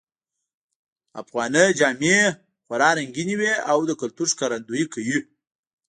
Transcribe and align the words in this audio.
افغانۍ 1.21 1.65
جامې 1.79 2.19
خورا 2.65 2.89
رنګینی 2.97 3.35
وی 3.39 3.53
او 3.71 3.79
د 3.85 3.91
کلتور 4.01 4.27
ښکارندویې 4.33 4.85
کوی 4.93 5.17